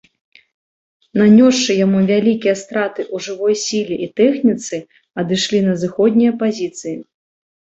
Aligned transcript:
Нанёсшы 1.19 1.75
яму 1.85 1.99
вялікія 2.11 2.55
страты 2.63 3.01
ў 3.05 3.17
жывой 3.27 3.53
сіле 3.65 3.95
і 4.07 4.09
тэхніцы, 4.21 4.75
адышлі 5.25 5.59
на 5.67 5.73
зыходныя 5.83 6.31
пазіцыі. 6.41 6.97